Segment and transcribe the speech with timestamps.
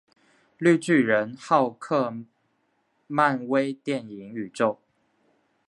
[0.57, 2.23] 绿巨人浩克
[3.05, 4.79] 漫威电影宇宙